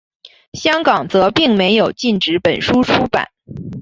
[0.53, 3.29] 香港则并没有禁止本书出版。